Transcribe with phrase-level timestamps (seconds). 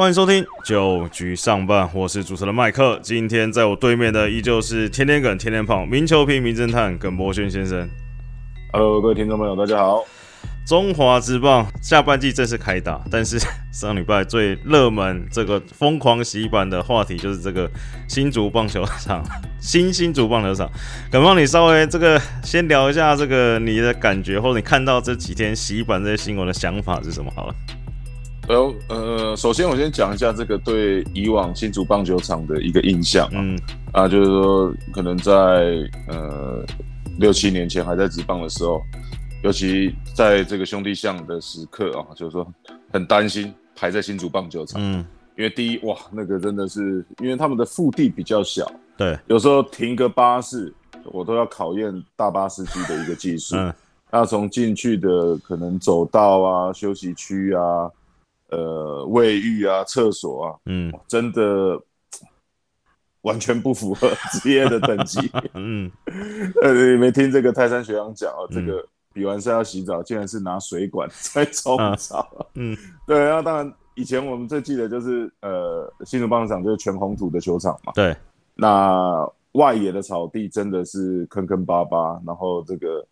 [0.00, 2.98] 欢迎收听九局上半，我是主持人麦克。
[3.02, 7.86] 今天在我对面的依旧是天天梗、天天胖、名球评、名侦探耿博轩先生。
[8.72, 10.02] Hello，各位听众朋友，大家好。
[10.66, 13.38] 中华之棒下半季正式开打，但是
[13.70, 17.70] 上礼拜最热门、这个疯狂洗版的话题就是这个
[18.08, 19.22] 新竹棒球场，
[19.60, 20.66] 新新竹棒球场。
[21.12, 27.30] 耿胖，你稍微这个先聊一下这个你的感觉，或者你看到这几天洗版这些新闻的想法是什么？
[27.36, 27.54] 好了。
[28.50, 33.58] 呃呃，首先我先讲一下这个对以往新竹棒球场的一个印象啊，嗯
[33.92, 35.32] 啊，就是说可能在
[36.08, 36.64] 呃
[37.18, 38.82] 六七年前还在职棒的时候，
[39.44, 42.44] 尤其在这个兄弟象的时刻啊，就是说
[42.92, 45.06] 很担心排在新竹棒球场，嗯，
[45.36, 53.54] 因为第一哇，那个真的是因为他们的腹地比较小，对，有时候停个巴士，我都要考验大巴司机的一个技术。
[53.56, 53.72] 嗯
[54.12, 57.88] 那从进去的可能走道啊、休息区啊、
[58.50, 61.80] 呃卫浴啊、厕所啊，嗯真的
[63.22, 65.30] 完全不符合职业的等级。
[65.54, 65.90] 嗯
[66.62, 72.28] 呃，你没听这个泰山学长讲哦，这个比完赛要洗澡，竟然是拿水管在冲澡。
[72.54, 77.92] 嗯对，那当然，以前我们最记得就是呃新竹棒球场就是全红土的球场嘛。
[77.94, 78.16] 对，
[78.54, 83.04] 那外野的草地真的是坑坑巴巴，然后这个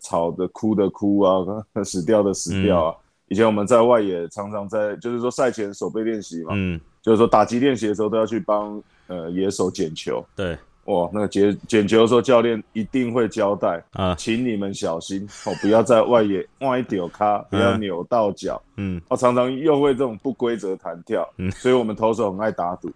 [0.00, 1.44] 草的枯的枯啊，
[1.84, 2.96] 死掉的死掉啊。
[3.34, 6.80] 以前我们在外野常常在，就是说赛前手背练习嘛，嗯。
[7.02, 10.24] 就是说打击练习的时候都要去帮呃野手捡球。
[10.36, 10.56] 对。
[10.84, 18.62] 哇，那个捡捡球的时候，教练一定会交代，啊请你们小心哦，不要在外野歪丢咖，不要扭到脚。
[18.76, 19.02] 嗯。
[19.08, 21.50] 哦，常常又会这种不规则弹跳，嗯。
[21.58, 22.92] 所以我们投手很爱打赌，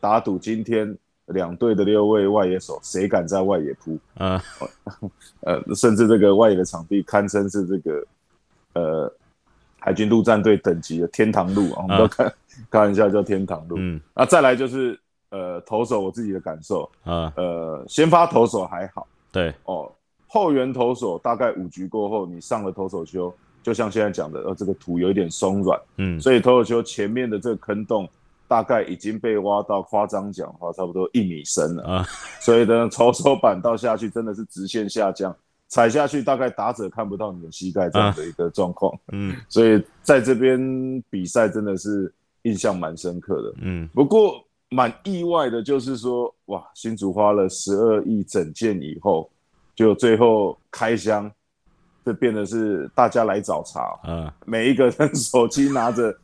[0.00, 0.92] 打赌今天
[1.26, 4.42] 两队的六位外野手谁敢在外野扑，啊
[5.46, 8.04] 呃，甚至这个外野的场地堪称是这个
[8.72, 9.12] 呃
[9.80, 12.32] 海军陆战队等级的天堂路啊，我们都开、
[12.70, 13.76] 开玩笑叫天堂路。
[13.78, 14.00] 嗯。
[14.14, 14.98] 那再来就是
[15.30, 17.32] 呃投手我自己的感受，啊。
[17.36, 19.06] 呃先发投手还好。
[19.32, 19.52] 对。
[19.64, 19.90] 哦，
[20.26, 23.32] 后援投手大概五局过后，你上了投手丘，
[23.62, 25.80] 就像现在讲的，呃这个土有一点松软。
[25.96, 26.20] 嗯。
[26.20, 28.08] 所以投手球前面的这个坑洞
[28.46, 31.84] 大概已经被挖到，夸张讲的话，差不多一米深了。
[31.84, 32.06] 啊。
[32.40, 35.34] 所以呢，投手板到下去真的是直线下降，
[35.70, 38.92] 踩下去大概打者看不到你的膝盖这样的一个状况。
[39.12, 43.54] 嗯所以在这边比赛真的是印象蛮深刻的。
[43.62, 49.28] 嗯不过蛮意外的，就是说，哇，新竹花了十二亿整件以后，
[49.74, 51.30] 就最后开箱，
[52.04, 53.80] 这变得是大家来找茬。
[54.02, 56.16] 啊每一个人手机拿着，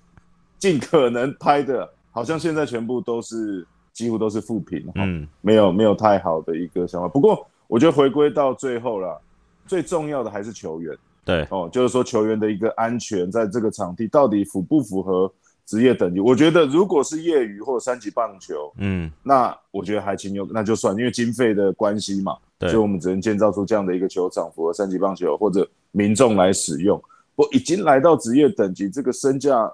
[0.58, 7.08] 尽可能拍的，好像现在全部都是几乎都是负评，嗯，嗯没有没有太好的一个想法。
[7.08, 9.20] 不过我觉得回归到最后了，
[9.66, 15.30] 最重要的还是球员对哦，就是说球员的一个安全，在这个场地到底符不符合
[15.64, 16.20] 职业等级？
[16.20, 27.02] 我觉得如果是业余或者三级棒球，嗯那我觉得还情有那就算，因为经费的关系嘛，对所以我们只能建造出这样的一个球场，符合三级棒球或者民众来使用。
[27.34, 29.70] 我已经来到职业等级，这个身价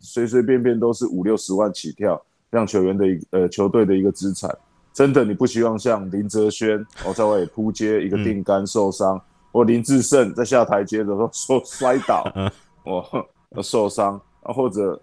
[0.00, 2.20] 随随便便都是五六十万起跳，
[2.50, 4.50] 让球员的一呃球队的一个资产。
[4.92, 9.20] 真的，你不希望像林哲轩哦在外野扑街一个定杆受伤，
[9.56, 12.22] 或林志胜在下台阶的时候说 摔倒，
[12.84, 15.00] 我受伤啊，或者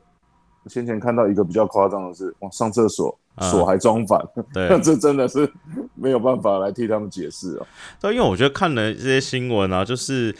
[0.67, 5.51] 先前看到一个比较夸张的是，我上厕所嗯锁还装反，对那这真的是
[5.95, 7.65] 没有办法来替他们解释哦。
[7.99, 10.31] 对，因为我觉得看了这些新闻啊，就是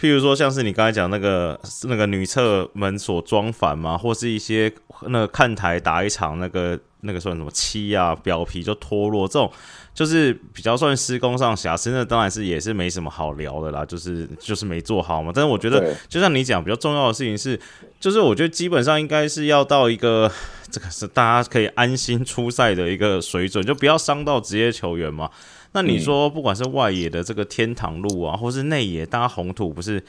[0.00, 9.50] 譬如说像是你刚才讲那个那个女厕门锁装反嘛，或是一些那个看台打一场那个那个算什么漆啊，表皮就脱落这种。
[9.94, 15.32] 就是比较算施工上瑕疵，那当然是也是没什么好聊的啦，就是就是没做好嘛。
[15.34, 17.58] 但是我觉得，就像你讲，比较重要的事情是，
[17.98, 20.30] 就是我觉得基本上应该是要到一个
[20.70, 25.28] 这个是大家可以安心出赛的一个水准，就不要伤到职业球员嘛。
[25.72, 30.00] 那你说，不管是外野的这个天堂路啊，或是内野搭红土，不是？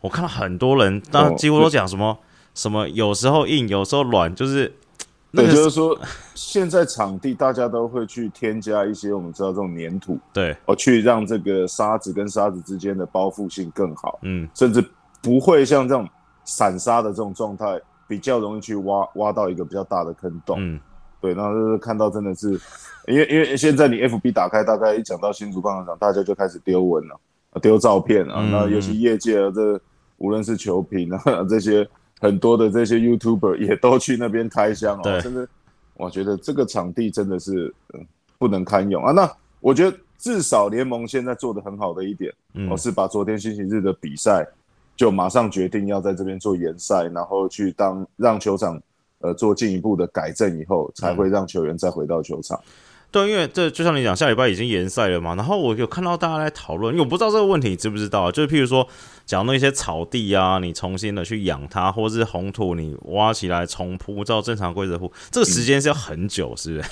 [0.00, 2.16] 我看到很多人，当然几乎都讲什么、
[2.54, 4.83] 什么，有时候硬，有时候软，就是那
[5.34, 5.98] 对，个就是说，
[6.34, 14.84] 现在场地大家都会去添加一些我们知道这种粘土，对，哦，去让这个沙子跟沙子之间的包覆性更好，嗯甚至
[15.20, 16.08] 不会像这种
[16.44, 20.56] 散沙的这种状态，比较容易去挖挖到一个比较大的坑洞。
[20.60, 20.78] 嗯，
[21.20, 22.50] 对，那就是看到真的是，
[23.08, 27.18] 因为因为现在你 FB 打开，大概一讲到新竹棒球场，大家就开始丢文了，
[27.60, 28.34] 丢照片啊。
[28.38, 29.80] 嗯那尤其业界的这
[30.18, 31.88] 无论是球评啊这些
[32.20, 35.48] 很多的这些 YouTuber 也都去那边开箱哦，真的，
[35.94, 38.00] 我觉得这个场地真的是、呃
[38.36, 39.12] 不能堪用啊。
[39.12, 39.30] 那
[39.60, 44.46] 我觉得至少联盟现在做的很好的一点，嗯我、是把昨天星期日的比赛
[44.96, 48.78] 就马上决定要在这边做延赛，然后去当让球场
[49.20, 52.60] 呃做进一步的改正以后，才会让球员再回到球场。
[53.14, 55.36] 对，因为这就像你讲，下礼拜已经延赛了嘛。
[55.36, 58.84] 然后我有看到大家在讨论，因为我不知道这个问题你知不知道，就是譬如说，
[59.24, 66.88] 讲那些草地啊，你重新的去养它，或者是红土你挖起来重铺，照正常规则铺，这个时间是要很久，是不是？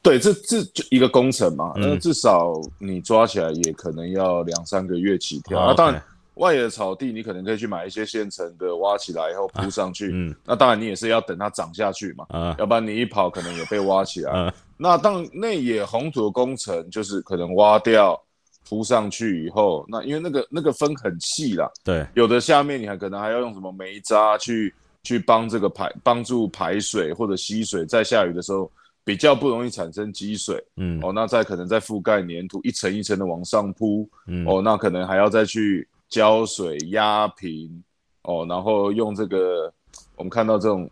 [0.00, 5.66] 对，这这就一个工程嘛，那至少你抓起来也可能要两三个月起跳。
[5.66, 6.02] 那当然。
[6.34, 10.10] 外野的草地，你可能可以去买一些现成的，挖起来以后铺上去。
[10.12, 14.52] 嗯，那当然你也是要等它长下去嘛，啊，要不然你一跑可能也被挖起来。
[14.78, 18.18] 那当内野红土的工程，就是可能挖掉
[18.66, 28.68] 铺上去以后，那因为那个那个分很细啦，对，有的下面你还可能还要用什么煤渣去去帮这个排帮助排水或者吸水，在下雨的时候
[29.04, 30.64] 比较不容易产生积水。
[30.76, 34.08] 嗯，哦，那再可能再覆盖粘土，一层一层的往上铺。
[34.26, 35.86] 嗯，哦，那可能还要再去。
[36.12, 37.82] 浇水压平
[38.24, 39.72] 哦，然后用这个，
[40.14, 40.88] 我们看到这种，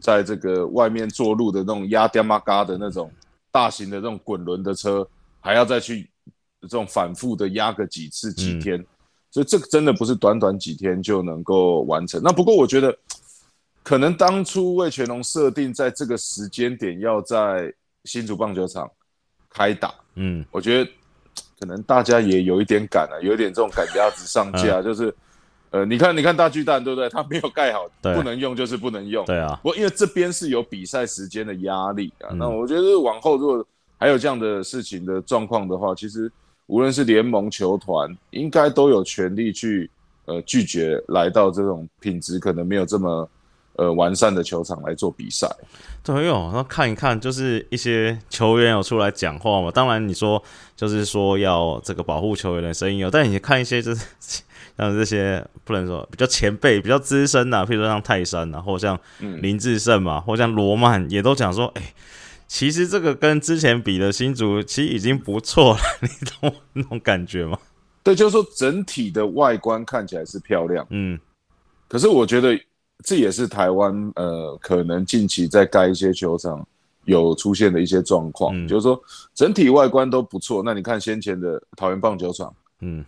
[0.00, 3.08] 在这个外面做路的那种压颠马嘎的那种
[3.52, 5.08] 大型的这种滚轮的车，
[5.38, 6.10] 还要再去
[6.62, 8.84] 这种反复的压个几次几天，
[9.30, 12.20] 所以这个真的不是短短几天就能够完成。
[12.20, 12.98] 那不过我觉得，
[13.84, 17.72] 可能当初魏全龙设定在这个时间点要在
[18.02, 18.90] 新竹棒球场
[19.48, 20.90] 开打，嗯，我觉得。
[21.58, 25.14] 可能大家也有一点赶啊，有一点这种赶鸭子上架，就是，
[25.70, 27.08] 呃，你看，你看大巨蛋，对不对？
[27.08, 29.24] 它没有盖好，不能用就是不能用。
[29.24, 29.58] 对啊。
[29.62, 33.66] 不过因为这边是有比赛时间的压力啊，那我觉得往后如果
[33.98, 36.30] 还有这样的事情的状况的话，其实
[36.66, 39.90] 无论是联盟球团，应该都有权利去
[40.26, 43.28] 呃拒绝来到这种品质可能没有这么。
[43.76, 45.46] 呃，完善的球场来做比赛，
[46.02, 46.50] 对哦。
[46.54, 49.70] 那看一看，就是一些球员有出来讲话嘛。
[49.70, 50.42] 当然，你说
[50.74, 54.06] 就是说要这个保护球员的声音有，但你看一些就是
[54.78, 61.92] 像这些不能说比较前辈、比较资深的，譬如说像泰山啊，或像林志胜嘛，或像罗曼，也都讲说，哎，
[62.46, 66.08] 其实这个跟之前比的新竹其实已经不错了， 你
[66.40, 67.58] 懂那种感觉吗？
[68.02, 71.20] 对，就是说整体的外观看起来是漂亮，嗯，
[71.88, 72.58] 可是我觉得。
[73.04, 76.66] 这也是台湾呃，可能近期在盖一些球场
[77.04, 79.00] 有出现的一些状况，就是说
[79.34, 80.62] 整体外观都不错。
[80.64, 83.04] 那你看先前的桃园棒球场，嗯，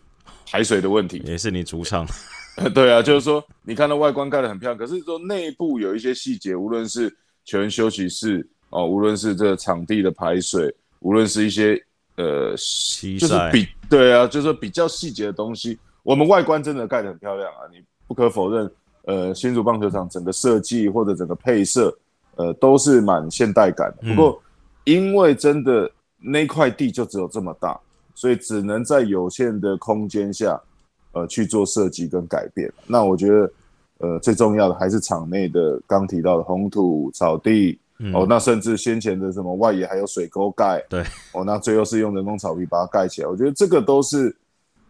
[0.46, 2.06] 排水的问题也是你主场，
[2.74, 7.12] 对啊，就是说你看到外观盖得很漂亮，可是说内部有一些细节，无论是
[7.44, 11.82] 球员休息室哦，无论是这个场地的排水，无论是一些
[12.16, 18.70] 呃，就是比对啊，就是说比较细节的东西，我们外观真的盖得很漂亮啊，你不可否认。
[19.08, 21.96] 呃，新竹棒球场整个设计或者整个配色，
[22.36, 24.14] 呃，都是蛮现代感的。
[24.14, 24.38] 不过，
[24.84, 27.80] 因为真的那块地就只有这么大，
[28.14, 30.60] 所以只能在有限的空间下，
[31.12, 32.70] 呃，去做设计跟改变。
[32.86, 33.50] 那我觉得，
[33.96, 37.78] 呃，最重要的还是场内的刚提到的红土草地
[38.12, 41.02] 哦，那甚至先前的什么外野还有水沟盖，对
[41.32, 43.26] 哦，那最后是用人工草皮把它盖起来。
[43.26, 44.36] 我觉得这个都是，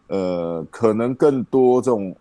[0.07, 2.13] 呃，可能更多这种。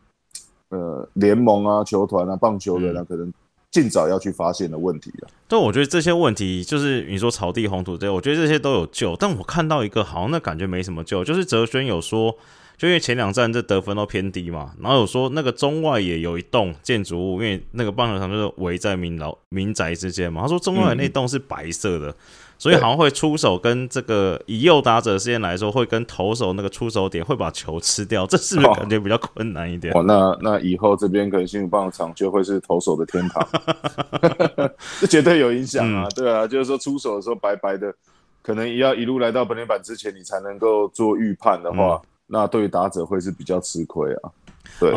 [0.70, 3.32] 呃，联盟啊，球团啊，棒球人啊，可能
[3.70, 5.28] 尽早要去发现的问题了。
[5.46, 9.16] 但我觉得这些问题，就是你说草地、红土这些，我觉得这些都有救。
[9.16, 12.36] 但我看到一个，好像那感觉没什么救，就是哲轩有说，
[12.76, 22.14] 就因为前两站这得分都偏低嘛，然后有说那个中外也有一栋建筑物，因为那个棒球场就是围在民老民宅之间嘛，他说中外那栋是白色的。
[22.58, 29.94] 所以好像会出手跟这个以右打者之间来说，会跟投手那个出手点会把球吃掉，这是不是感觉比较困难一点？
[29.94, 33.48] 哦，那那以后这边可能新竹棒场就会是投手的天堂，
[35.00, 36.08] 这绝对有影响啊！
[36.16, 37.94] 对啊，就是说出手的时候白白的，
[38.42, 44.30] 可能要一路来到本垒板之前，你才能够做预判的话，那对于打者会是比较吃亏啊。
[44.80, 44.92] 对。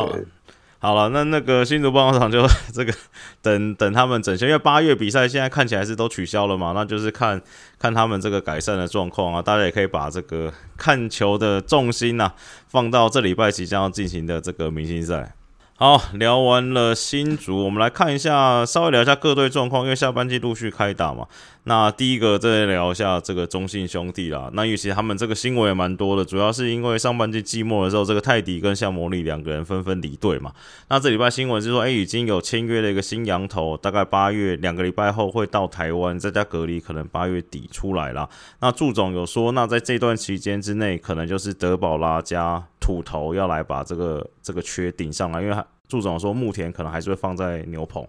[0.84, 2.92] 好了，那那个新竹棒球场就 这个
[3.40, 7.40] 等等他们整修，因为八月比赛现在看起来是都取消了嘛，那就是看
[7.78, 9.44] 看他们这个改善的状况啊。
[9.44, 12.34] 大家也可以把这个看球的重心呐
[12.68, 15.36] 放到这礼拜即将要进行的这个明星赛。
[15.82, 21.26] 好，聊完了新竹，我们来看一下，稍微聊一下各队状况，因为下半季陆续开打嘛。
[21.64, 24.52] 那第一个再聊一下这个中信兄弟啦。
[24.54, 30.54] 那尤其他们这个新闻也蛮多的，主要是因为上半季季末的时候，这个泰迪跟夏魔力两个人纷纷离队嘛。
[30.90, 38.30] 那这礼拜新闻是说，哎，已经有签约了一个新羊头，大概八月两个礼拜后会到台湾，在家隔离，可能八月底出来啦。
[38.60, 42.68] 那祝总有说，那在这段期间之内，可能就是德保拉加。
[42.92, 45.56] 土头要来把这个这个缺顶上来，因为
[45.88, 48.06] 祝总说目前可能还是会放在牛棚。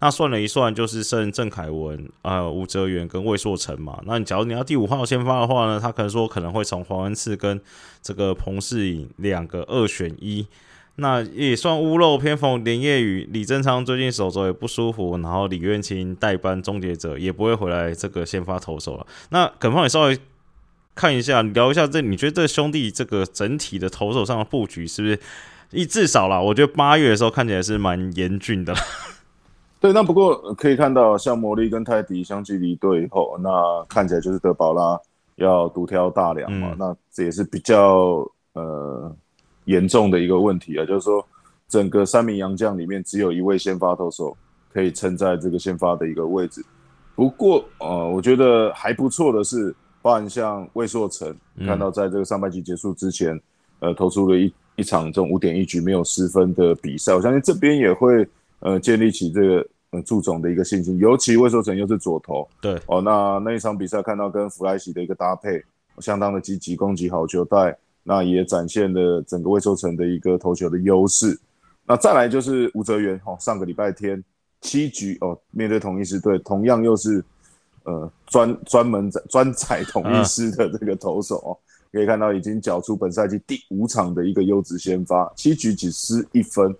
[0.00, 4.00] 那算了一算，就是剩郑凯文、啊吴哲源跟魏硕成嘛。
[4.04, 7.60] 那你假如你要第五号先发的话呢，他可能说可能会从黄恩赐跟
[8.02, 10.44] 这个彭世颖两个二选一。
[10.96, 13.28] 那也算屋漏偏逢连夜雨。
[13.32, 19.06] 李正昌最近手肘也不舒服，然后李元清代班终结者也不会回来这个先发投手了。
[19.30, 20.16] 那耿胖，你稍微
[20.94, 25.18] 看一下，聊一下这，你觉得这兄弟这个整体的投手上的布局是不是？
[25.70, 28.74] 一至少啦，我觉得八月的时候看起来是蛮严峻的。
[29.80, 34.98] 对，那不过可以看到，像魔力跟泰迪相继离队以后，那看起来就是德保拉
[35.36, 36.74] 要独挑大梁嘛。
[36.78, 39.14] 那这也是比较呃。
[39.66, 41.26] 严重的一个问题啊，就是说，
[41.70, 44.36] 整个三名洋将里面只有一位先发投手
[44.70, 46.62] 可以撑在这个先发的一个位置。
[47.14, 49.74] 不过，呃，我觉得还不错的是，
[50.04, 53.40] 包含像魏硕成，看到在这个上半季结束之前，
[53.78, 57.14] 呃，投出了一一场这种五点一局没有失分的比赛。
[57.14, 60.98] 我相信这边也会呃建立起这个呃祝总的一个信心。
[60.98, 65.64] 尤其魏硕成又是左投，对哦，那那一场比赛看到跟弗莱西的一个搭配，
[66.00, 67.74] 相当的积极攻击好球带。
[68.02, 71.40] 那也展现了整个魏硕成的一个投球的优势。
[71.86, 74.22] 那再来就是吴泽源哦，上个礼拜天
[74.60, 77.24] 七局哦，面对同一支队，同样又是
[77.84, 81.56] 呃专专门在专踩统一师的这个投手哦，
[81.92, 86.74] 可以看到已经缴出本赛季第五场的一个优质先发，七局只失一分。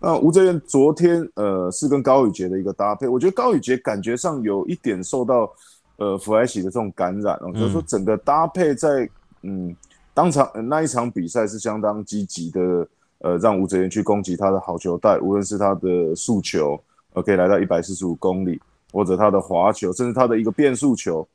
[0.00, 5.52] 那吴泽源昨天呃是跟高宇杰的一个搭配，我觉得高宇杰感觉上有一点受到
[5.96, 9.08] 呃弗莱喜的这种感染哦，就是说整个搭配在
[9.42, 9.76] 嗯。
[10.12, 12.60] 当场那一场比赛是相当积极的，
[13.20, 16.78] 呃，让吴哲源去攻击他的好球带，无论是他的速球，
[17.14, 18.60] 呃，可以来到一百四十五公里，
[18.92, 21.26] 或者他的滑球，甚至他的一个变速球，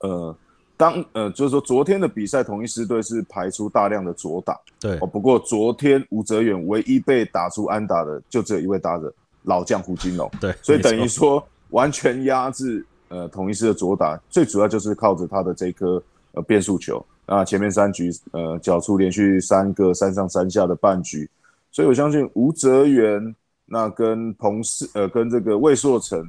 [0.00, 0.36] 呃，
[0.76, 9.12] 当呃，就是说昨天的比赛，同一师队是排出大量的左打，对，哦，不过昨天吴哲远唯一被打出安打的，就只有一位打者
[9.42, 17.04] 老将胡金龙，对，所以等于说完全压制呃同一师的左打，最主要就是靠着他的这颗呃变速球。
[17.26, 21.26] 那前面三局，呃，缴出连续三个三上三下的半局，
[21.70, 26.22] 所以我相信吴泽远那跟彭世，呃，跟这个魏硕成，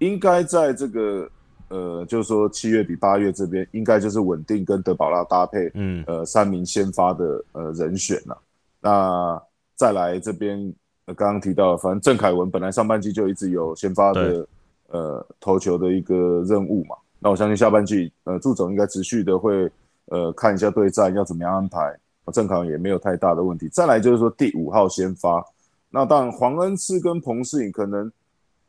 [0.00, 1.30] 应该在这个，
[1.68, 8.36] 呃，就是说七月底八月这边，应该就是稳定跟德保拉搭配，嗯，呃，三名先发的呃人选了。
[8.80, 9.40] 那
[9.76, 10.74] 再来这边，
[11.06, 14.46] 刚刚提到，反正郑凯文本来上半季就一直有先发的，
[14.88, 16.96] 呃，投球的一个任务嘛。
[17.18, 19.70] 那我相信下半季，呃，祝总应该持续的会。
[20.06, 21.96] 呃，看一下对战要怎么样安排，
[22.32, 23.68] 郑考也没有太大的问题。
[23.68, 25.40] 再来就是说第五号先发，
[25.88, 28.10] 那当然黄恩赐跟彭世颖可能，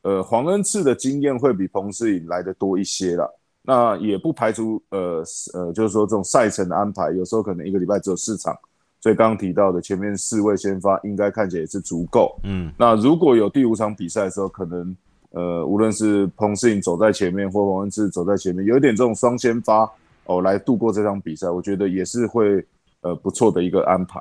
[0.02, 3.38] 呃，黄恩赐的经验会比彭世颖来的多一些了。
[3.62, 5.22] 那也不排除呃
[5.54, 8.56] 呃，就是说这种赛程的安排，有时候可能一个礼拜只有四场，
[9.00, 12.36] 所以刚刚提到的前面四位先发应该看起来也是足够。
[12.44, 14.96] 嗯，那如果有第五场比赛的时候，可能
[15.30, 19.90] 呃，无论是彭世颖走在前面，或黄恩赐走在前面，有一点这种双先发。
[20.24, 22.64] 哦，来度过这场比赛，我觉得也是会
[23.00, 24.20] 呃不错的一个安排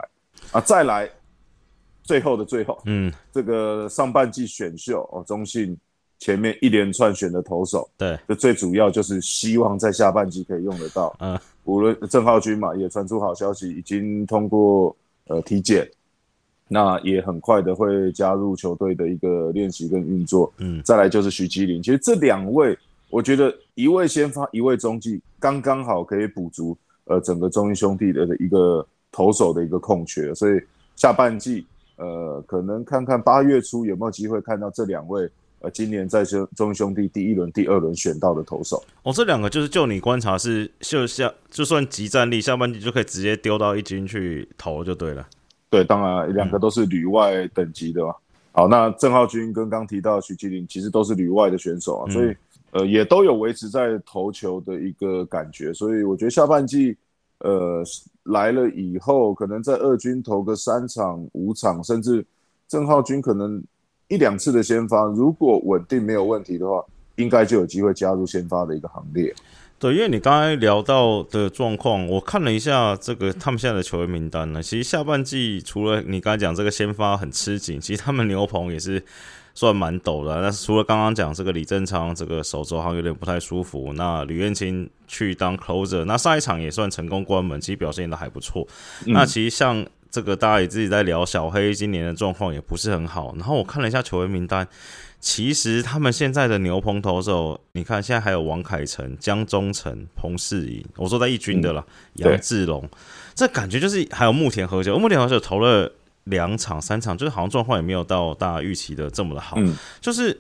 [0.52, 0.60] 啊。
[0.60, 1.08] 再来，
[2.12, 5.78] 最后的最后，嗯，这个上半季选秀哦，中信
[6.20, 11.16] 前面一连串选的投手，对，就最主要就是希望在下半季可以用得到。
[11.22, 14.94] 嗯，无论郑浩君嘛，也传出好消息，已经通过
[15.28, 15.90] 呃体检，
[16.68, 20.52] 那也很快的会加入球队的一个练习跟运作。
[20.58, 22.78] 嗯，再来就是徐基林，其实这两位。
[23.10, 30.60] 我觉得一位先发，一位中继，刚刚好可以补足呃整个中英兄弟的一个投手的一个空缺，所以
[30.98, 31.66] 下半季
[32.02, 35.30] 呃可能看看八月初有没有机会看到这两位
[35.60, 38.84] 呃今年在中中兄弟第一轮、第二轮选到的投手。
[39.04, 45.26] 哦，这两个就是就你观察是就像就算集战力，下半季就可以直接丢到一军去投就对了。
[45.70, 48.14] 对，当然两个都是旅外等级的嘛。
[48.52, 52.36] 好，那郑浩君跟刚提到徐吉林其实都是旅外的选手啊，所以。
[52.74, 56.96] 呃，也都有维持在投球的一个感觉，所以我觉得下半季，
[57.44, 57.84] 呃，
[58.24, 62.26] 来了以后，可能在二军投个三场、五场，甚至
[62.68, 63.62] 郑浩君可能
[64.08, 66.84] 一两次的先发，如果稳定没有问题的话，
[67.16, 69.34] 应该就有机会加入先发的一个行列。
[69.80, 79.04] 对，因为你刚才聊到的状况，我看了一下这个他们现在的球员名单呢，其实下半季除了你刚才讲这个先发很吃紧，其实他们牛棚也是。
[79.54, 88.66] 算蛮陡的，但是除了刚刚讲这个李正昌这个手肘好像有点不太舒服，那吕彦青去当 closer，那上一场也算成功关门，其实表现的还不错。
[89.08, 93.34] 那其实像这个大家也自己在聊，小黑今年的状况也不是很好。
[93.38, 94.66] 然后我看了一下球员名单，
[95.20, 102.90] 其实他们现在的牛棚投手，你看现在还有王凯成、江中诚、彭世颖，我说在一军的了，杨志龙，
[103.36, 105.92] 这感觉就是还有木田和久，木田和久投了。
[106.26, 109.58] 两场三场，就是好像状况也没有到大家预期的这么的好，
[110.00, 110.40] 就是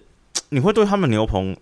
[0.50, 1.56] 你会对他们牛棚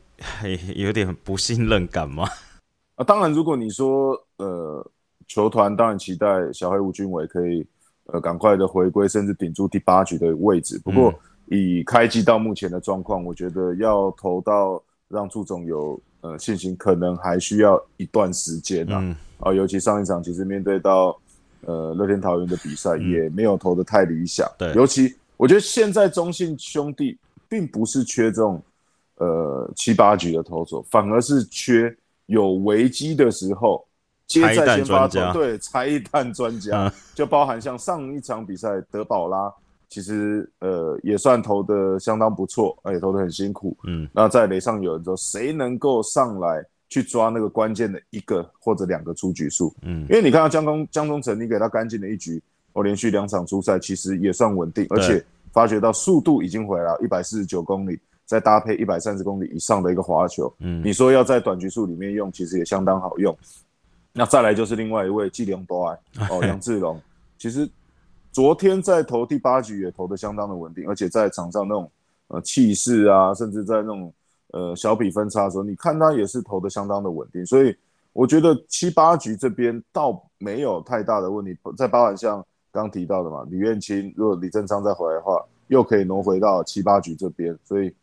[0.76, 2.28] 有点不信任感吗？
[2.96, 4.86] 啊，当然，如果你说呃，
[5.28, 7.66] 球团当然期待小黑吴军伟可以
[8.08, 10.78] 呃赶快的回归，甚至顶住第八局的位置。
[10.84, 11.14] 不过
[11.46, 19.16] 以开机到目前的状况，我觉得要投到让祝总有呃信心，可能还需要一段时间呐。
[19.40, 21.18] 啊，尤其上一场其实面对到
[21.62, 24.50] 呃乐天桃园的比赛，也没有投的太理想。
[24.58, 28.62] 对，尤其我觉得现在中信兄弟并不是缺这种
[29.18, 33.86] 呃七八局的投手，反而是缺有危机的时候
[34.28, 39.52] 接在先发投，对，拆弹专家， 就包含像上一场比赛德保拉。
[39.92, 43.76] 其实呃也算投的相当不错，而且投的很辛苦。
[43.86, 49.74] 嗯，那在雷上有人说，谁能够上来去抓那个关键的一个或者两个出局数？
[49.84, 52.42] 嗯，因为你看到江中江中城，你给他干净的一局，
[52.74, 60.54] 我连续两场出赛，其实也算稳定，而且发觉到速度已经回来，一百四十九公里，再搭配一百三十公里以上的一个滑球。
[60.60, 63.38] 嗯，你说要在短局数里面用，其实也相当好用。
[64.12, 67.00] 那再来就是另外一位季良多爱哦， 杨志龙，
[67.38, 67.70] 其实。
[68.32, 71.92] 昨天在投第八局也投的相当的稳定，而且在场上那种
[72.28, 74.14] 呃气势啊，甚至在那种
[74.52, 77.76] 呃小比分差的时候，你看他也是投的相当的稳定，所以
[78.14, 81.58] 我觉得七八局这边倒没有太大的问题。
[81.78, 87.94] 在包含像刚提到的嘛，李彦清如果李正昌再回来的话，又可以挪回到七八局这边，所以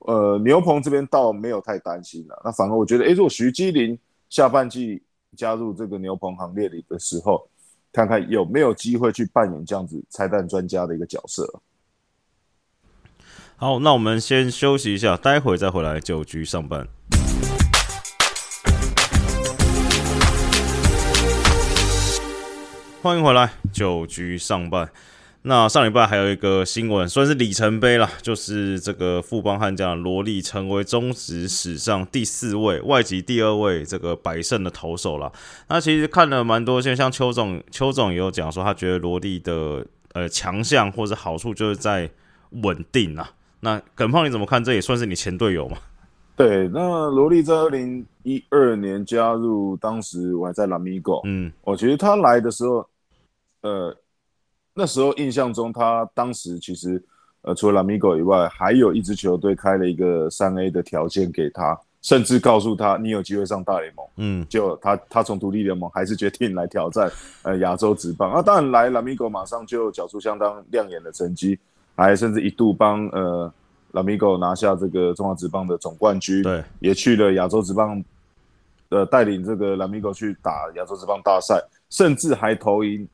[0.00, 2.42] 呃牛棚这边倒没有太担心了。
[2.44, 5.02] 那反而我觉得，哎，如果徐基林下半季
[5.36, 7.46] 加入这个牛棚行列里的时候。
[7.90, 11.50] 看看有没有机会去扮演这样子拆弹专家的一个角色。
[13.60, 16.86] 好，那我们先休息一下，待会再回来九局上班。
[23.02, 24.88] 欢迎回来，九局上半。
[25.42, 35.32] 那上礼拜还有一个新闻，算是里程碑了，就是这个富邦悍将罗莉成为中职史上第四位外籍第二位这个百胜的投手了。
[35.68, 42.08] 那其实看了蛮多，像像邱总，邱总也有讲说，他觉得罗莉的呃强项或者好处就是在
[42.50, 43.32] 稳定啊。
[43.60, 44.62] 那耿胖你怎么看？
[44.62, 45.78] 这也算是你前队友嘛？
[46.36, 52.86] 对，那罗莉在二零一二年加入，当时我还在拉米狗，嗯，我觉得他来的时候，
[53.62, 53.96] 呃。
[54.80, 57.02] 那时候印象中，他当时其实，
[57.42, 64.06] 呃，除了拉米狗以外，还有一支球队开了一个三 A 的条件给他，甚至告诉他你有机会上大联盟。
[64.18, 67.10] 嗯，就他他从独立联盟还是决定来挑战
[67.42, 68.30] 呃亚洲职棒。
[68.30, 71.58] 啊，当然来拉米狗马上就缴出相当亮眼的成绩，
[72.04, 73.52] 还甚至一度帮呃
[73.92, 76.42] 拉米狗拿下这个中华职棒的总冠军。
[76.42, 78.02] 对，也去了亚洲职棒，
[78.88, 83.06] 呃，带领这个拉米狗去打亚洲职棒大赛，甚至还投赢。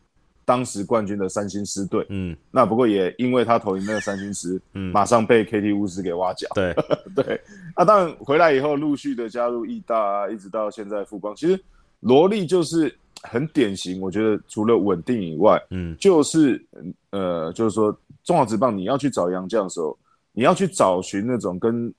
[0.46, 6.74] 当时冠军的三星狮队，嗯，那不过也因为他投赢那个三星狮， 嗯，马上被 KT 巫师给挖角，对
[7.16, 7.40] 对，
[7.74, 11.58] 啊当然回来以后陆续的加入义大啊，一直到现在富邦，其实
[12.00, 16.62] 罗莉就是很典型，我觉得除了稳定以外，嗯，就是
[17.08, 19.96] 呃，就是说中华职棒你要去找洋将的时候，
[20.32, 21.92] 你要去找寻那种跟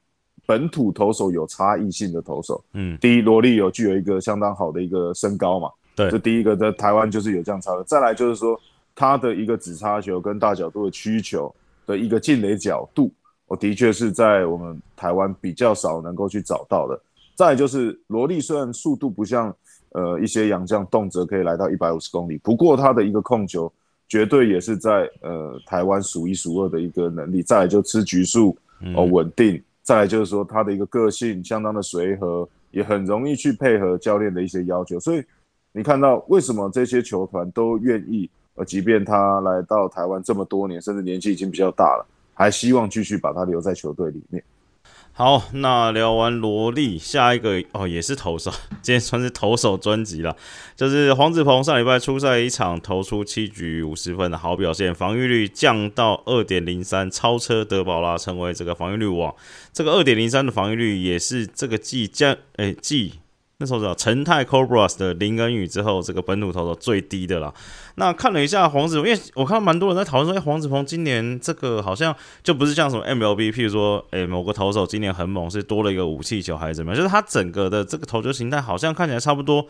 [0.46, 5.70] 本土投手有差异性的投手，嗯，第一罗莉有具有一个相当好的一个身高嘛。
[5.96, 7.84] 对，这第一个在台湾就是有这样差的。
[7.86, 8.60] 再来就是说，
[8.94, 11.54] 他的一个直插球跟大角度的曲球
[11.86, 13.10] 的一个进垒角度，
[13.48, 17.00] 我的确是在我们台湾比较少能够去找到的。
[17.34, 19.56] 再就是罗莉，虽然速度不像
[19.92, 23.72] 呃一些洋将动辄可以来到一百五十公里，不过他的一个控球
[24.08, 27.42] 绝对也是在呃台湾数一数二的一个能力。
[27.44, 28.58] 再来就吃局数
[28.96, 35.24] 哦稳定，再来就是说他的一个个性相当的随和，也很容易去配合教练的一些要求，所以。
[35.78, 38.30] 你看到为什么这些球团都愿意？
[38.54, 44.42] 呃，即便他来到台湾这么多年，甚至年纪已经比较大了，还希望继续把他留在球队里面。
[45.18, 48.52] 好，那聊完萝莉，下一个哦也是投手，
[48.84, 50.36] 今天算是投手专辑了。
[50.76, 59.34] 就是黄子鹏上礼拜出赛一场，投出七局五十分的好表现，防御率降到二点零三，超车德保拉，成为这个防御率王。
[59.72, 63.14] 这个二点零三的防御率也是这个季降诶季。
[63.58, 67.54] 那时候叫陈泰 Cobras 的林恩宇之后，这个本土投手最低的啦。
[67.96, 72.14] 那看了一下黄子，因为我看到蛮多人在讨论说，哎，黄子鹏今年这个好像
[72.44, 76.98] 就不是像什么 MLB，譬如说，哎，某个投手今年很猛，是多了一个武器球还是怎么样？
[76.98, 79.66] 就是他整个的这个投球形态好像看起来差不多。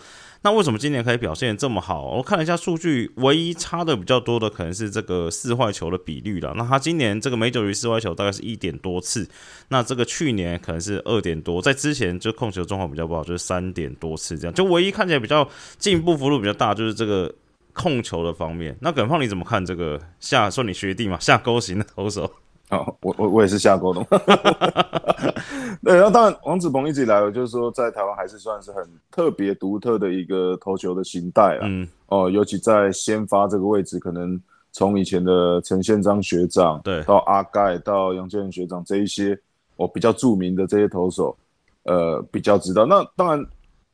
[0.46, 2.04] 那为什么今年可以表现这么好？
[2.04, 6.54] 我看了一下数据，唯一差的比较多的可能是这个四坏球的比率了。
[6.56, 9.28] 那他今年这个美九鱼四坏球大概是一点多次，
[9.70, 14.54] 那这个去年可能是二点多，在之前就控球状况比较不好，就是三点多次这样。
[14.54, 17.34] 就唯一看起来比较进步幅度比较大，就是这个
[17.74, 18.78] 控球的方面。
[18.82, 20.48] 那耿胖你怎么看这个下？
[20.48, 22.32] 说你学弟嘛，下钩型的投手。
[22.72, 24.04] 哦，我我我也是下钩的。
[25.84, 31.62] 对，那当然，王子鹏一直以来，就是说在台湾还是算是很特别独特的一个投球的形态啊。
[31.64, 31.88] 嗯。
[32.08, 34.40] 哦，尤其在先发这个位置，可能
[34.72, 39.40] 从以前的陈宪章学长，对到阿盖，到杨建仁学长这一些，
[39.76, 41.38] 我比较著名的这些投手，
[41.84, 42.86] 呃，比较知道。
[42.86, 43.46] 那当然，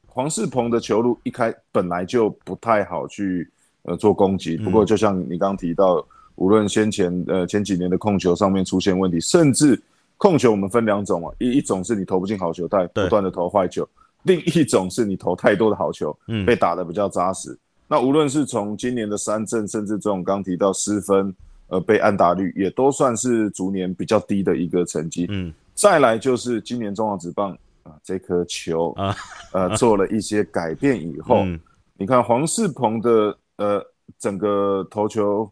[0.08, 3.50] 黄世鹏的球路一开本来就不太好去
[3.84, 4.56] 呃做攻击。
[4.56, 6.06] 不过，就像你刚刚提到，
[6.42, 9.80] 无论先前呃前几年的控球上面出现问题，甚至
[10.18, 13.84] 控球我们分两种啊，一一种是你投不进好球带，不断的投坏球；
[14.24, 16.44] 另一种是你投太多的好球，嗯。
[16.44, 17.56] 被打的比较扎实。
[17.88, 21.32] 那无论是从今年的三振，甚至这种刚提到失分，
[21.68, 25.28] 呃，被安打率也都算是逐年比较低的一个成绩。
[25.30, 27.52] 嗯，再来就是今年中华职棒
[27.84, 29.16] 啊，这颗球啊，
[29.54, 31.60] 呃，做了一些改变以后，嗯。
[31.98, 33.80] 你看黄世鹏的呃
[34.18, 35.48] 整个投球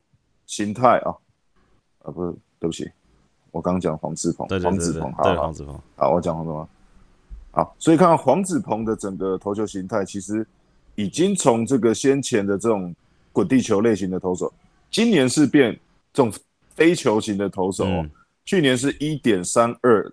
[0.50, 1.14] 形态啊，
[2.04, 2.90] 啊不是，对不起，
[3.52, 6.68] 我刚讲黄志鹏，对对对对黄志鹏，好黄志鹏，好，我讲黄志鹏。
[7.52, 10.44] 好，所以看到黄志鹏的整个投球形态，其实
[10.96, 12.96] 已经从这个先前的这种
[13.32, 14.52] 滚地球类型的投手，
[14.90, 15.72] 今年是变
[16.12, 16.34] 这种
[16.76, 18.02] 飞球型的投手哦。
[18.04, 18.10] 嗯
[18.46, 20.12] 去年是一点三二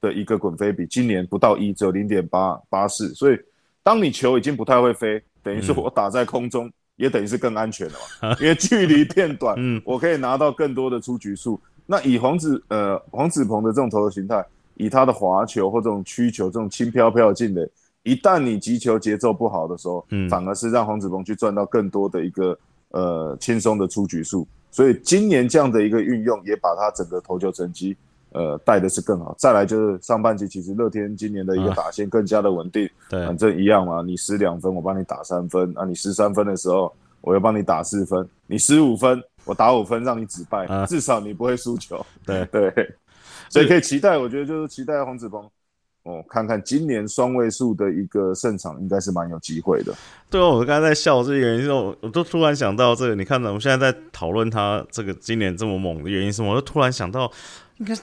[0.00, 3.12] 的一个滚飞比，今年不到一，只有零点八八四。
[3.14, 3.38] 所以，
[3.82, 11.58] 当你球已经不太会飞，等于说我打在空中，也等于是更安全了嘛， 因为距离变短，嗯我可以拿到更多的出局数。
[11.86, 17.66] 那以黄子呃黄子鹏的这种投球形态，以他的滑球或这种曲球这种轻飘飘的进垒，
[18.02, 22.56] 一旦你击球节奏不好的时候，嗯反而是让黄子鹏去赚到更多的一个
[22.90, 24.46] 呃轻松的出局数。
[24.70, 27.96] 所以今年这样的一个运用，也把他整个投球成绩
[28.32, 29.34] 呃带的是更好。
[29.38, 42.04] 再来就是上半季，其实乐天今年的一个啊打线更加的稳定，对反，正一样嘛，你失两分，我帮你打三分；啊，你失三分的时候，我又帮你打四分；你失五分，我打五分让你止败，啊至少你不会输球。
[42.24, 42.72] 对 对，
[43.48, 45.48] 所以可以期待，我觉得就是期待黄子鹏。
[46.02, 49.92] 哦，看看今年双位数的一个胜场，应该是蛮有机会的。
[50.30, 53.14] 对啊，我刚才在笑这个原因是我，我都突然想到这个。
[53.14, 56.52] 你看，我们现在在讨论他这个今年这么猛的原因是什么？
[56.52, 57.30] 我就突然想到，
[57.76, 57.94] 应该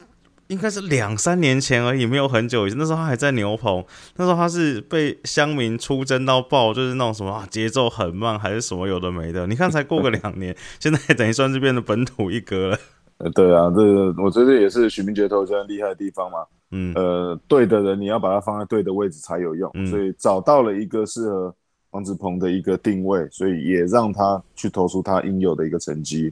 [0.48, 2.78] 应该是两三年前而已，没有很久以前。
[2.80, 3.84] 那时候他还在牛棚，
[4.16, 9.46] 那时候他是被乡民出征到爆，就是那种什么啊节奏很慢，还是什么有的没的。
[9.48, 12.78] 你看，才过个两年，现在等于算是变得本土一哥了。
[13.20, 16.46] 呃，对啊，这个我觉得也是许明杰投球厉害的地方嘛。
[16.72, 21.54] 嗯，呃，对的人你要把它放在对的位置才有用，嗯所以找到了一个适合
[21.90, 26.32] 黄子鹏的一个定位，所以也让他去投出他应有的一个成绩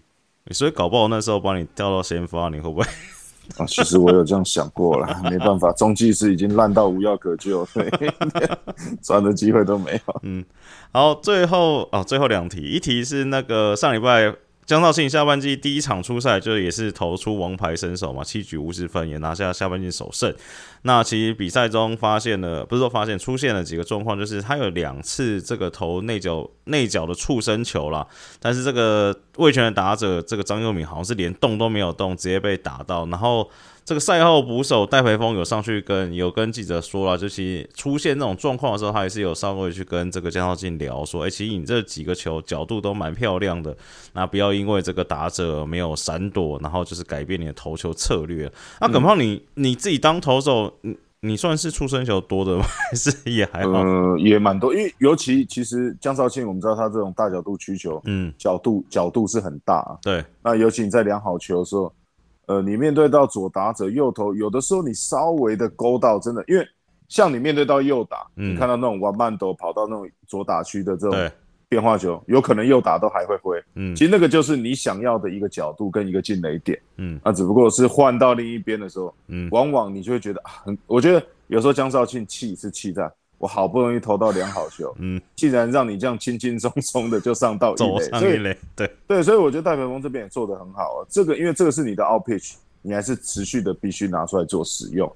[0.51, 2.86] 所以搞不好那时候把你调到先发，你会不会？
[3.58, 3.65] 啊。
[3.67, 7.67] 其实我有这样想过了， 没办法，中继是已经烂到无药可救，
[9.01, 10.19] 赚的机会都没有。
[10.23, 10.43] 嗯
[10.91, 14.34] 好，最后哦，最后两题，一题是那个上礼拜
[14.65, 20.34] 江兆庆下半季第一场出赛，就也是投出王牌身手嘛，七局五十分，也拿下下半季首胜。
[20.82, 28.06] 那其实比赛中发现了，不是说发现出现了几个状况，就是他有两次这个投内角内角的触身球啦，
[28.39, 33.49] 但是这个卫权的打者这个张佑敏好像是连动都没有动，直接被打到，然后。
[33.85, 43.77] 这个赛后捕手戴培峰有上去跟有跟记者说了，就其实出现这种状况的时候，他也是有稍微去跟这个江少庆聊说，哎、其实你这几个球角度都蛮漂亮的，
[44.13, 48.51] 那不要因为这个打者没有闪躲，然后就是改变你的投球策略。
[48.81, 52.63] 那耿胖你你自己当投手，你你算是出生球多的吗？
[52.89, 53.69] 还是也还好？
[53.69, 61.93] 呃，也蛮多，因为尤其其实江少庆，我们知道他这种大角度曲球，嗯，角度角度是很大啊，对，那尤其你在量好球的时候，
[62.47, 66.67] 呃，你面对到左打者右投，有的时候你稍微的勾到，真的，因为
[67.08, 71.31] 像你面对到右打，嗯你看到那种玩慢斗跑到那种左打区的这种，
[71.67, 73.62] 变化球，有可能右打都还会挥。
[73.75, 83.12] 嗯其实那个就是你想要的一个角度跟一个进雷点，嗯那只不过是换到另一边的时候，嗯往往你就会觉得啊，很，我觉得有时候江少庆气是气在。
[83.37, 91.07] 我好不容易投到良好球，嗯，竟然让你这样轻轻松松的就上到一走垒，一垒，对，对，所以我觉得戴培峰这边也做得很好啊。
[91.09, 95.13] 这个因为这个是你的 out pitch，你还是持续的必须拿出来做使用。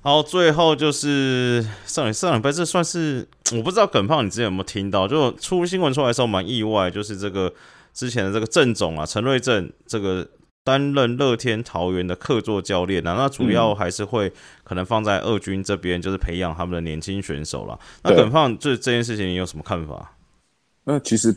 [0.00, 7.52] 好，最后就是上礼上礼拜，这算是我不知道耿胖你之前有没有听到，就出新闻出来的时候蛮意外，就是这个
[7.92, 10.26] 之前的这个郑总啊，陈瑞正这个
[10.66, 14.32] 担任乐天桃园的客座教练啊，那主要还是会
[14.64, 17.78] 可能放在二军这边，就是培养他们的年轻选手了。
[18.02, 20.10] 那对耿放对这件事情你有什么看法？
[20.82, 21.32] 那其实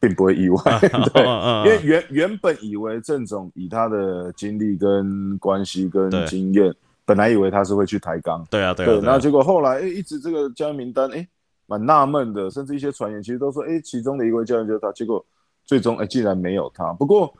[0.00, 0.62] 并不会意外，
[1.12, 11.28] 对， 嗯因为原原本以为郑总以他的经历跟关系跟对经验，本来以为他是会去抬杠，对啊，对啊，对，那结果后来诶一直这个教练名单哎
[11.66, 15.22] 蛮纳闷的，甚至一些传言其实都说诶其中的一位教练就是他，结果
[15.66, 16.90] 最终诶竟然没有他。
[16.94, 17.30] 不过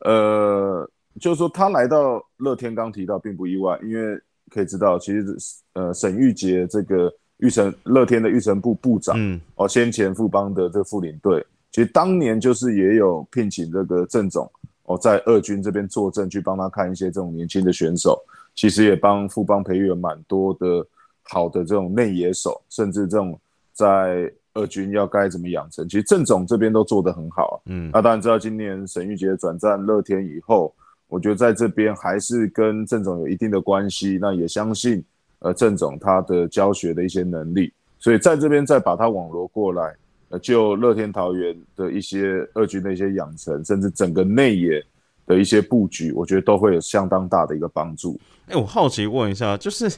[0.00, 5.36] 呃就是说他来到乐天刚提到并不意外，因为可以知道其实
[5.72, 9.14] 呃沈玉杰这个玉成乐天的玉成部部长。
[9.18, 14.50] 嗯哦，先前富邦的这个副领队，其实当年就是也有聘请这个郑总
[14.84, 18.22] 哦，在二军这边坐镇，去帮他看一些这种年轻的选手，
[18.54, 20.86] 其实也帮富邦培育了蛮多的
[21.22, 23.38] 好的这种内野手，甚至这种
[23.72, 27.62] 在二军要该怎么养成，其实郑总这边都做得很好。
[27.66, 30.74] 嗯，那当然知道今年沈玉杰转战乐天以后，
[31.08, 34.18] 我觉得在这边还是跟郑总有一定的关系。
[34.18, 35.04] 那也相信
[35.40, 39.94] 呃郑总他的教学的一些能力，所以在这边再把他网罗过来，
[40.30, 44.82] 呃，就乐天桃园的一些二军的一些养成，甚至整个内野
[45.26, 48.18] 的一些布局，我觉得都会有相当大的一个帮助。
[48.48, 49.92] 哎，我好奇问一下，就是。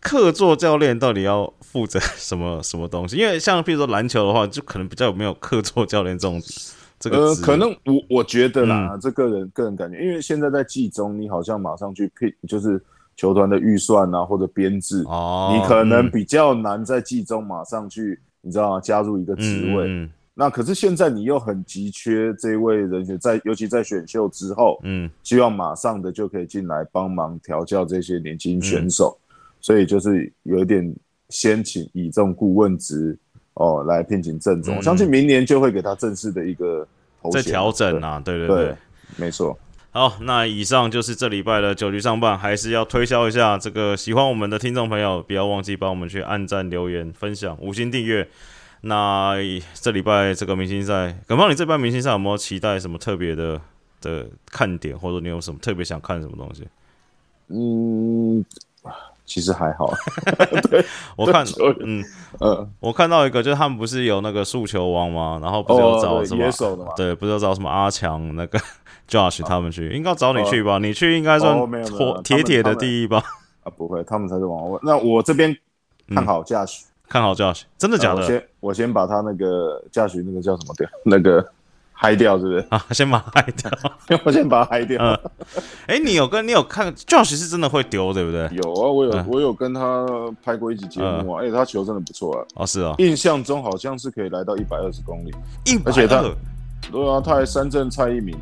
[0.00, 3.16] 客座教练到底要负责什么什么东西？
[3.16, 6.40] 因为像比如说篮球的话，就可能比较有没有客座教练这种
[6.98, 7.18] 这个。
[7.18, 12.82] 呃，可能我我觉得啦，这个人个人感觉，因为现在在季中，你好像马上去聘，就是
[13.14, 18.80] 球团的预算啊或者编制，哦，你可能比较难在季中马上去，你知道吗？
[18.80, 20.08] 加入一个职位。
[20.32, 29.14] 那可是现在你又很急缺这位人选，在尤其在选秀之后，嗯，希望马上的就可以进来帮忙调教这些年轻选手。
[29.60, 30.94] 所以就是有一点
[31.28, 33.18] 先请以这种顾问职
[33.54, 36.86] 哦来聘请郑总，我相信明年就会给他正式的一个
[37.32, 38.76] 在调整啊，对对对，
[39.16, 39.58] 没错。
[39.92, 48.28] 好，那以上就是这礼拜的九局上半，还是要推销一下这个喜欢我们的听众朋友，不要忘记帮我们去按赞、留言、分享、五星订阅。
[48.82, 49.34] 那
[49.74, 53.60] 这礼拜这个明星赛，耿芳，你这班明星赛有没有期待什么特别的
[54.00, 56.68] 的看点，或者你有什么特别想看什么东西？
[57.48, 58.44] 嗯。
[59.30, 59.88] 其实还好，
[60.68, 60.84] 对
[61.16, 61.46] 我看，
[61.84, 62.02] 嗯
[62.40, 65.38] 嗯，我看到一个，就是他们不是有那个速球王吗？
[65.40, 68.58] 然后不是有找什么，对，不是有找什么阿强那个
[69.08, 70.78] Josh 他们去，应该找你去吧？
[70.78, 71.56] 你去应该算
[72.24, 73.22] 铁铁的第一吧？
[73.62, 74.76] 啊，不会，他们才是王。
[74.82, 75.56] 那我这边
[76.08, 78.22] 看好 Josh，看好 Josh，真的假的？
[78.22, 81.48] 我先我先把他那个 Josh 那个叫什么对，那个。
[82.02, 82.82] 嗨掉是不是啊？
[82.92, 83.70] 先把嗨掉，
[84.24, 84.98] 我先把它嗨掉。
[85.86, 88.48] 哎，你有跟你有看，Josh 是真的会丢，对不对？
[88.52, 90.06] 有啊，我有我有跟他
[90.42, 92.40] 拍过一集节目啊，而且他球真的不错啊。
[92.54, 95.34] 哦，是啊，印象中好像是可以来到一百二十公里，
[95.66, 96.34] 一百二。
[96.90, 98.34] 对啊，他还三振蔡一鸣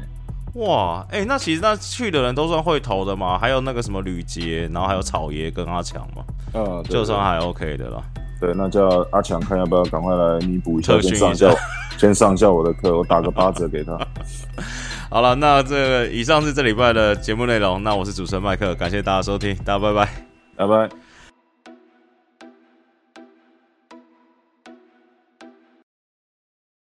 [0.54, 6.22] 哇，哎，那其实那去的人都算会投的嘛，还有那个什么吕杰，然后还有草爷跟阿强嘛，
[6.54, 8.00] 嗯，就算还 OK 的了。
[8.40, 11.50] 对，那叫阿强看要不要赶快来弥补一下， 先上一下，
[11.98, 13.98] 先上一下我的课，我打个八折给他。
[15.10, 17.82] 好了，那这个以上是这礼拜的节目内容。
[17.82, 20.08] 那我是主持人麦克，感谢大家收听，大家拜拜，
[20.56, 21.07] 拜拜。